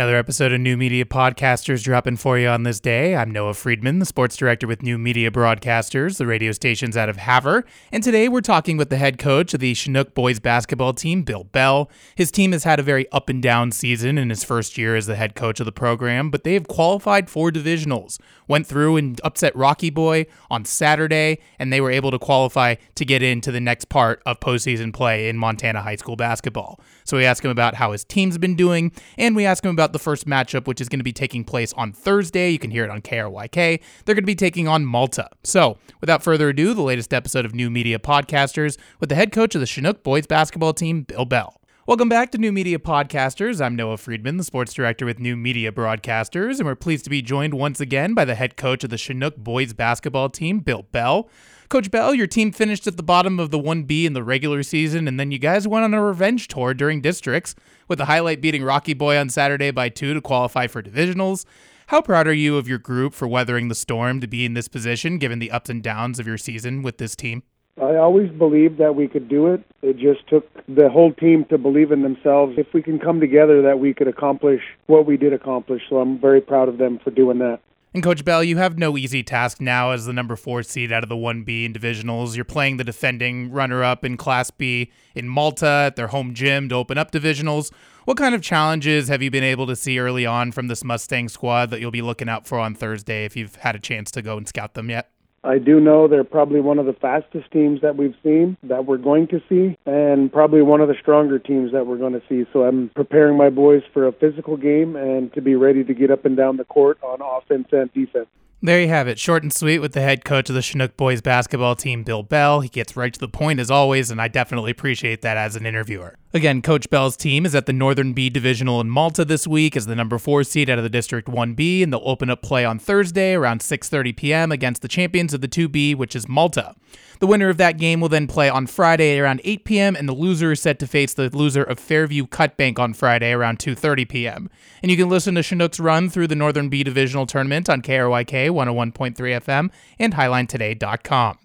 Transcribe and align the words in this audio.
Another 0.00 0.16
episode 0.16 0.50
of 0.50 0.62
New 0.62 0.78
Media 0.78 1.04
Podcasters 1.04 1.84
dropping 1.84 2.16
for 2.16 2.38
you 2.38 2.48
on 2.48 2.62
this 2.62 2.80
day. 2.80 3.14
I'm 3.14 3.30
Noah 3.30 3.52
Friedman, 3.52 3.98
the 3.98 4.06
sports 4.06 4.34
director 4.34 4.66
with 4.66 4.82
New 4.82 4.96
Media 4.96 5.30
Broadcasters, 5.30 6.16
the 6.16 6.26
radio 6.26 6.52
stations 6.52 6.96
out 6.96 7.10
of 7.10 7.18
Havre. 7.18 7.66
And 7.92 8.02
today 8.02 8.26
we're 8.26 8.40
talking 8.40 8.78
with 8.78 8.88
the 8.88 8.96
head 8.96 9.18
coach 9.18 9.52
of 9.52 9.60
the 9.60 9.74
Chinook 9.74 10.14
boys 10.14 10.40
basketball 10.40 10.94
team, 10.94 11.22
Bill 11.22 11.44
Bell. 11.44 11.90
His 12.14 12.30
team 12.30 12.52
has 12.52 12.64
had 12.64 12.80
a 12.80 12.82
very 12.82 13.12
up 13.12 13.28
and 13.28 13.42
down 13.42 13.72
season 13.72 14.16
in 14.16 14.30
his 14.30 14.42
first 14.42 14.78
year 14.78 14.96
as 14.96 15.04
the 15.04 15.16
head 15.16 15.34
coach 15.34 15.60
of 15.60 15.66
the 15.66 15.70
program, 15.70 16.30
but 16.30 16.44
they 16.44 16.54
have 16.54 16.66
qualified 16.66 17.28
for 17.28 17.50
divisionals. 17.50 18.18
Went 18.48 18.66
through 18.66 18.96
and 18.96 19.20
upset 19.22 19.54
Rocky 19.54 19.90
Boy 19.90 20.24
on 20.50 20.64
Saturday, 20.64 21.40
and 21.58 21.70
they 21.70 21.80
were 21.82 21.90
able 21.90 22.10
to 22.10 22.18
qualify 22.18 22.76
to 22.94 23.04
get 23.04 23.22
into 23.22 23.52
the 23.52 23.60
next 23.60 23.90
part 23.90 24.22
of 24.24 24.40
postseason 24.40 24.94
play 24.94 25.28
in 25.28 25.36
Montana 25.36 25.82
high 25.82 25.96
school 25.96 26.16
basketball. 26.16 26.80
So 27.04 27.18
we 27.18 27.26
ask 27.26 27.44
him 27.44 27.50
about 27.50 27.74
how 27.74 27.92
his 27.92 28.02
team's 28.02 28.38
been 28.38 28.56
doing, 28.56 28.92
and 29.18 29.36
we 29.36 29.44
ask 29.44 29.62
him 29.62 29.70
about 29.70 29.89
the 29.92 29.98
first 29.98 30.26
matchup, 30.26 30.66
which 30.66 30.80
is 30.80 30.88
going 30.88 31.00
to 31.00 31.04
be 31.04 31.12
taking 31.12 31.44
place 31.44 31.72
on 31.74 31.92
Thursday. 31.92 32.50
You 32.50 32.58
can 32.58 32.70
hear 32.70 32.84
it 32.84 32.90
on 32.90 33.02
KRYK. 33.02 33.80
They're 34.04 34.14
going 34.14 34.22
to 34.22 34.26
be 34.26 34.34
taking 34.34 34.68
on 34.68 34.84
Malta. 34.84 35.28
So, 35.44 35.78
without 36.00 36.22
further 36.22 36.48
ado, 36.48 36.74
the 36.74 36.82
latest 36.82 37.12
episode 37.12 37.44
of 37.44 37.54
New 37.54 37.70
Media 37.70 37.98
Podcasters 37.98 38.78
with 38.98 39.08
the 39.08 39.14
head 39.14 39.32
coach 39.32 39.54
of 39.54 39.60
the 39.60 39.66
Chinook 39.66 40.02
boys 40.02 40.26
basketball 40.26 40.74
team, 40.74 41.02
Bill 41.02 41.24
Bell. 41.24 41.59
Welcome 41.90 42.08
back 42.08 42.30
to 42.30 42.38
New 42.38 42.52
Media 42.52 42.78
Podcasters. 42.78 43.60
I'm 43.60 43.74
Noah 43.74 43.96
Friedman, 43.96 44.36
the 44.36 44.44
sports 44.44 44.72
director 44.72 45.04
with 45.04 45.18
New 45.18 45.36
Media 45.36 45.72
Broadcasters, 45.72 46.58
and 46.58 46.66
we're 46.66 46.76
pleased 46.76 47.02
to 47.02 47.10
be 47.10 47.20
joined 47.20 47.52
once 47.52 47.80
again 47.80 48.14
by 48.14 48.24
the 48.24 48.36
head 48.36 48.56
coach 48.56 48.84
of 48.84 48.90
the 48.90 48.96
Chinook 48.96 49.36
boys 49.36 49.72
basketball 49.72 50.28
team, 50.28 50.60
Bill 50.60 50.84
Bell. 50.92 51.28
Coach 51.68 51.90
Bell, 51.90 52.14
your 52.14 52.28
team 52.28 52.52
finished 52.52 52.86
at 52.86 52.96
the 52.96 53.02
bottom 53.02 53.40
of 53.40 53.50
the 53.50 53.58
1B 53.58 54.04
in 54.04 54.12
the 54.12 54.22
regular 54.22 54.62
season, 54.62 55.08
and 55.08 55.18
then 55.18 55.32
you 55.32 55.38
guys 55.40 55.66
went 55.66 55.82
on 55.82 55.92
a 55.92 56.00
revenge 56.00 56.46
tour 56.46 56.74
during 56.74 57.00
districts, 57.00 57.56
with 57.88 57.98
the 57.98 58.04
highlight 58.04 58.40
beating 58.40 58.62
Rocky 58.62 58.94
Boy 58.94 59.18
on 59.18 59.28
Saturday 59.28 59.72
by 59.72 59.88
two 59.88 60.14
to 60.14 60.20
qualify 60.20 60.68
for 60.68 60.84
divisionals. 60.84 61.44
How 61.88 62.00
proud 62.00 62.28
are 62.28 62.32
you 62.32 62.56
of 62.56 62.68
your 62.68 62.78
group 62.78 63.14
for 63.14 63.26
weathering 63.26 63.66
the 63.66 63.74
storm 63.74 64.20
to 64.20 64.28
be 64.28 64.44
in 64.44 64.54
this 64.54 64.68
position, 64.68 65.18
given 65.18 65.40
the 65.40 65.50
ups 65.50 65.68
and 65.68 65.82
downs 65.82 66.20
of 66.20 66.26
your 66.28 66.38
season 66.38 66.82
with 66.82 66.98
this 66.98 67.16
team? 67.16 67.42
I 67.80 67.96
always 67.96 68.30
believed 68.30 68.78
that 68.78 68.94
we 68.94 69.08
could 69.08 69.28
do 69.28 69.48
it. 69.48 69.62
It 69.82 69.96
just 69.96 70.26
took 70.28 70.46
the 70.66 70.90
whole 70.90 71.12
team 71.12 71.46
to 71.46 71.56
believe 71.56 71.92
in 71.92 72.02
themselves. 72.02 72.54
If 72.58 72.72
we 72.74 72.82
can 72.82 72.98
come 72.98 73.20
together, 73.20 73.62
that 73.62 73.78
we 73.78 73.94
could 73.94 74.08
accomplish 74.08 74.60
what 74.86 75.06
we 75.06 75.16
did 75.16 75.32
accomplish. 75.32 75.82
So 75.88 75.98
I'm 75.98 76.18
very 76.18 76.40
proud 76.40 76.68
of 76.68 76.78
them 76.78 76.98
for 77.02 77.10
doing 77.10 77.38
that. 77.38 77.60
And 77.92 78.04
Coach 78.04 78.24
Bell, 78.24 78.44
you 78.44 78.56
have 78.58 78.78
no 78.78 78.96
easy 78.96 79.24
task 79.24 79.60
now 79.60 79.90
as 79.90 80.06
the 80.06 80.12
number 80.12 80.36
four 80.36 80.62
seed 80.62 80.92
out 80.92 81.02
of 81.02 81.08
the 81.08 81.16
1B 81.16 81.64
in 81.64 81.72
divisionals. 81.72 82.36
You're 82.36 82.44
playing 82.44 82.76
the 82.76 82.84
defending 82.84 83.50
runner 83.50 83.82
up 83.82 84.04
in 84.04 84.16
Class 84.16 84.52
B 84.52 84.92
in 85.16 85.28
Malta 85.28 85.66
at 85.86 85.96
their 85.96 86.06
home 86.08 86.32
gym 86.32 86.68
to 86.68 86.76
open 86.76 86.98
up 86.98 87.10
divisionals. 87.10 87.72
What 88.04 88.16
kind 88.16 88.32
of 88.32 88.42
challenges 88.42 89.08
have 89.08 89.22
you 89.22 89.30
been 89.30 89.42
able 89.42 89.66
to 89.66 89.74
see 89.74 89.98
early 89.98 90.24
on 90.24 90.52
from 90.52 90.68
this 90.68 90.84
Mustang 90.84 91.28
squad 91.28 91.70
that 91.70 91.80
you'll 91.80 91.90
be 91.90 92.02
looking 92.02 92.28
out 92.28 92.46
for 92.46 92.60
on 92.60 92.76
Thursday 92.76 93.24
if 93.24 93.36
you've 93.36 93.56
had 93.56 93.74
a 93.74 93.80
chance 93.80 94.12
to 94.12 94.22
go 94.22 94.36
and 94.36 94.46
scout 94.46 94.74
them 94.74 94.88
yet? 94.88 95.10
I 95.42 95.58
do 95.58 95.80
know 95.80 96.06
they're 96.06 96.24
probably 96.24 96.60
one 96.60 96.78
of 96.78 96.86
the 96.86 96.92
fastest 96.92 97.50
teams 97.50 97.80
that 97.80 97.96
we've 97.96 98.14
seen, 98.22 98.56
that 98.62 98.84
we're 98.84 98.98
going 98.98 99.26
to 99.28 99.40
see, 99.48 99.76
and 99.86 100.30
probably 100.30 100.60
one 100.60 100.80
of 100.80 100.88
the 100.88 100.96
stronger 101.00 101.38
teams 101.38 101.72
that 101.72 101.86
we're 101.86 101.96
going 101.96 102.12
to 102.12 102.22
see. 102.28 102.44
So 102.52 102.64
I'm 102.64 102.90
preparing 102.94 103.38
my 103.38 103.48
boys 103.48 103.82
for 103.94 104.06
a 104.06 104.12
physical 104.12 104.56
game 104.56 104.96
and 104.96 105.32
to 105.32 105.40
be 105.40 105.54
ready 105.54 105.82
to 105.84 105.94
get 105.94 106.10
up 106.10 106.24
and 106.26 106.36
down 106.36 106.58
the 106.58 106.64
court 106.64 106.98
on 107.02 107.20
offense 107.22 107.68
and 107.72 107.92
defense. 107.94 108.26
There 108.62 108.78
you 108.78 108.88
have 108.88 109.08
it, 109.08 109.18
short 109.18 109.42
and 109.42 109.50
sweet 109.50 109.78
with 109.78 109.94
the 109.94 110.02
head 110.02 110.22
coach 110.22 110.50
of 110.50 110.54
the 110.54 110.60
Chinook 110.60 110.94
boys 110.98 111.22
basketball 111.22 111.74
team, 111.74 112.02
Bill 112.02 112.22
Bell. 112.22 112.60
He 112.60 112.68
gets 112.68 112.94
right 112.94 113.12
to 113.14 113.18
the 113.18 113.26
point 113.26 113.58
as 113.58 113.70
always, 113.70 114.10
and 114.10 114.20
I 114.20 114.28
definitely 114.28 114.70
appreciate 114.70 115.22
that 115.22 115.38
as 115.38 115.56
an 115.56 115.64
interviewer. 115.64 116.18
Again, 116.32 116.62
Coach 116.62 116.88
Bell's 116.90 117.16
team 117.16 117.44
is 117.44 117.56
at 117.56 117.66
the 117.66 117.72
Northern 117.72 118.12
B 118.12 118.30
Divisional 118.30 118.80
in 118.80 118.88
Malta 118.88 119.24
this 119.24 119.48
week 119.48 119.76
as 119.76 119.86
the 119.86 119.96
number 119.96 120.16
four 120.16 120.44
seed 120.44 120.70
out 120.70 120.78
of 120.78 120.84
the 120.84 120.88
District 120.88 121.26
1B, 121.26 121.82
and 121.82 121.92
they'll 121.92 122.00
open 122.04 122.30
up 122.30 122.40
play 122.40 122.64
on 122.64 122.78
Thursday 122.78 123.34
around 123.34 123.62
6:30 123.62 124.16
p.m. 124.16 124.52
against 124.52 124.80
the 124.80 124.86
champions 124.86 125.34
of 125.34 125.40
the 125.40 125.48
2B, 125.48 125.96
which 125.96 126.14
is 126.14 126.28
Malta. 126.28 126.76
The 127.18 127.26
winner 127.26 127.48
of 127.48 127.56
that 127.56 127.78
game 127.78 128.00
will 128.00 128.08
then 128.08 128.28
play 128.28 128.48
on 128.48 128.68
Friday 128.68 129.18
around 129.18 129.40
8 129.42 129.64
p.m., 129.64 129.96
and 129.96 130.08
the 130.08 130.12
loser 130.12 130.52
is 130.52 130.62
set 130.62 130.78
to 130.78 130.86
face 130.86 131.14
the 131.14 131.36
loser 131.36 131.64
of 131.64 131.80
Fairview 131.80 132.28
Cutbank 132.28 132.78
on 132.78 132.94
Friday 132.94 133.32
around 133.32 133.58
2:30 133.58 134.08
p.m. 134.08 134.50
And 134.84 134.90
you 134.92 134.96
can 134.96 135.08
listen 135.08 135.34
to 135.34 135.42
Chinook's 135.42 135.80
run 135.80 136.08
through 136.08 136.28
the 136.28 136.36
Northern 136.36 136.68
B 136.68 136.84
Divisional 136.84 137.26
Tournament 137.26 137.68
on 137.68 137.82
KRYK 137.82 138.50
101.3 138.50 139.14
FM 139.16 139.70
and 139.98 140.14
HiLineToday.com. 140.14 141.38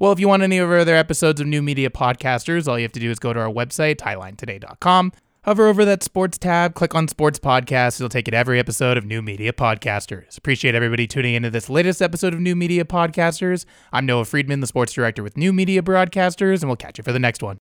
Well, 0.00 0.12
if 0.12 0.18
you 0.18 0.28
want 0.28 0.42
any 0.42 0.56
of 0.56 0.70
our 0.70 0.78
other 0.78 0.96
episodes 0.96 1.42
of 1.42 1.46
New 1.46 1.60
Media 1.60 1.90
Podcasters, 1.90 2.66
all 2.66 2.78
you 2.78 2.84
have 2.84 2.92
to 2.92 3.00
do 3.00 3.10
is 3.10 3.18
go 3.18 3.34
to 3.34 3.38
our 3.38 3.52
website, 3.52 3.96
HiLineToday.com. 3.96 5.12
Hover 5.44 5.66
over 5.68 5.84
that 5.84 6.02
sports 6.02 6.38
tab, 6.38 6.72
click 6.72 6.94
on 6.94 7.06
sports 7.06 7.38
podcasts. 7.38 8.00
It'll 8.00 8.08
take 8.08 8.24
to 8.24 8.34
every 8.34 8.58
episode 8.58 8.96
of 8.96 9.04
New 9.04 9.20
Media 9.20 9.52
Podcasters. 9.52 10.38
Appreciate 10.38 10.74
everybody 10.74 11.06
tuning 11.06 11.34
into 11.34 11.50
this 11.50 11.68
latest 11.68 12.00
episode 12.00 12.32
of 12.32 12.40
New 12.40 12.56
Media 12.56 12.86
Podcasters. 12.86 13.66
I'm 13.92 14.06
Noah 14.06 14.24
Friedman, 14.24 14.60
the 14.60 14.66
sports 14.66 14.94
director 14.94 15.22
with 15.22 15.36
New 15.36 15.52
Media 15.52 15.82
Broadcasters, 15.82 16.62
and 16.62 16.70
we'll 16.70 16.76
catch 16.76 16.96
you 16.96 17.04
for 17.04 17.12
the 17.12 17.18
next 17.18 17.42
one. 17.42 17.58